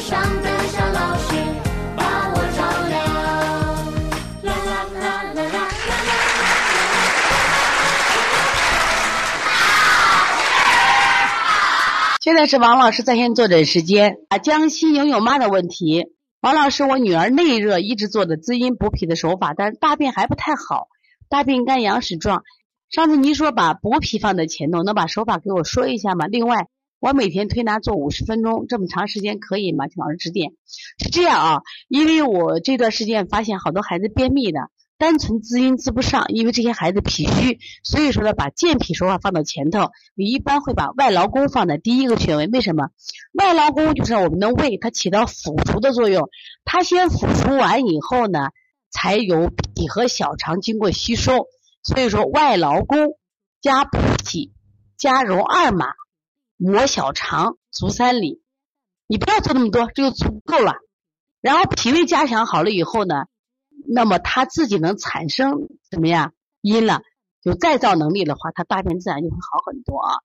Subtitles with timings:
[0.00, 1.34] 上的小老师
[1.94, 3.04] 把我照亮。
[4.42, 5.68] 啦啦啦啦啦啦啦
[9.44, 9.48] 啦！
[12.22, 16.06] 现在是王老师在线坐诊时间啊，江西牛牛妈的问题，
[16.40, 20.88] 王老师，我女儿内热一直做的滋阴补脾的手法，但是大便还不太好，
[21.28, 22.42] 大便干、羊屎状。
[22.88, 26.26] 上次您说把补脾放在前头，能把手法给我说一下吗？
[26.26, 26.68] 另外。
[27.00, 29.88] 我每天推拿做五十分钟，这么长时间可以吗？
[29.88, 30.52] 请老师指点。
[30.98, 34.60] 是这样啊，因为我这段时间发现好多孩子便秘的。
[34.98, 39.88] 单纯滋阴滋不上，因为这些孩子脾虚，所以说呢，把健脾手法放到前头。
[40.14, 42.90] 你一般会把外劳宫放在第一个穴位，为什么？
[43.32, 46.28] 外劳宫就是我们的胃，它起到腐除的作用。
[46.66, 48.50] 它先腐除完以后呢，
[48.90, 51.46] 才有脾和小肠经过吸收。
[51.82, 52.98] 所以说，外劳宫
[53.62, 54.52] 加补脾
[54.98, 55.86] 加揉二马
[56.62, 58.42] 摩小肠足三里，
[59.06, 60.74] 你不要做那么多，这就足够了。
[61.40, 63.24] 然后脾胃加强好了以后呢？
[63.88, 67.00] 那么他自己能产生怎么样阴了，
[67.42, 70.18] 有再造能力的话，他大便自然就会好很多啊。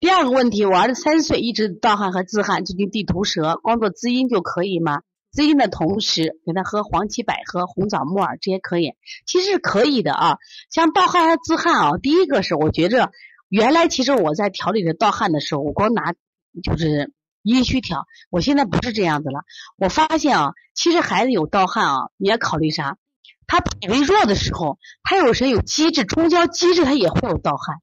[0.00, 5.00] 第二个问题，我儿子三岁一直盗汗和自汗，最近地图舌，光做滋阴就可以吗？
[5.32, 8.94] 滋阴的同时给他喝黄芪百合、红枣木耳，这些可以，
[9.26, 10.36] 其实可以的啊。
[10.70, 13.12] 像盗汗和自汗啊，第一个是我觉着
[13.50, 16.14] 原来其实我在调理这盗汗的时候，我光拿
[16.62, 17.12] 就是。
[17.42, 19.44] 阴虚调，我现在不是这样子了。
[19.78, 22.98] 我发现啊，其实孩子有盗汗啊，你要考虑啥？
[23.46, 27.78] 他脾胃弱的时候，他有时有积滞，中焦积滞，他也会有盗汗。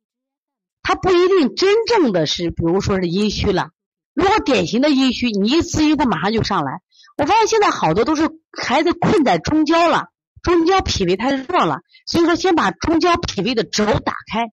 [0.84, 3.72] 他不一定真正的是，比如说是阴虚了。
[4.14, 6.82] 如果典型的阴虚，你一滋阴，他马上就上来。
[7.18, 10.10] 我发现现在好多都是孩子困在中焦了，
[10.44, 14.52] 中焦脾胃太弱了，所以说先把中焦脾胃的轴打开。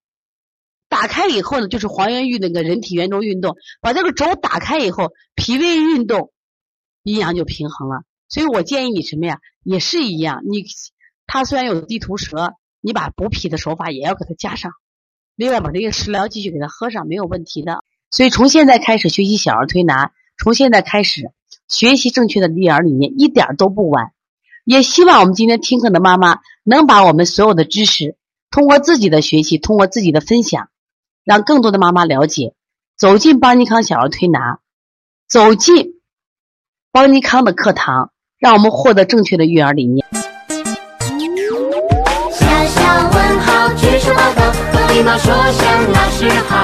[0.95, 6.31] 打开以后呢，就是还原运那个人体圆周运动，把这个轴打开以后，脾胃运动，
[7.02, 8.05] 阴阳就平衡了。
[8.29, 10.42] 所以我建议你什么呀，也是一样。
[10.48, 10.64] 你
[11.27, 14.70] 他虽然有地图舌，你把补脾的手法也要给他加上，
[15.35, 17.83] 另外把这个食疗继续给他喝上，没有问题的。
[18.13, 21.33] 所以从现在开始学习小儿推拿，从现在开始
[21.67, 24.13] 学习正确的育儿理念，一点都不晚。
[24.64, 28.17] 也希望我们今天听课的妈妈能把我们所有的知识，
[28.52, 30.69] 通过自己的学习，通过自己的分享。
[31.24, 32.55] 让更多的妈妈了解，
[32.98, 34.58] 走进邦尼康小儿推拿，
[35.27, 36.01] 走进
[36.92, 40.07] 邦尼康的课堂，让我们获得正确的育儿理念。
[42.30, 46.64] 小小问号，举手报告，和礼貌说声老师好。